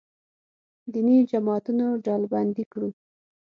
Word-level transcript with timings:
دیني 0.93 1.17
جماعتونه 1.31 1.85
ډلبندي 2.05 2.65
کړو. 2.71 2.89